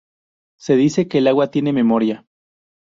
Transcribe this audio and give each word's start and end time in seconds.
Se 0.59 0.75
dice 0.77 1.07
que 1.07 1.19
el 1.19 1.27
agua 1.27 1.51
tiene 1.51 1.73
memoria. 1.73 2.25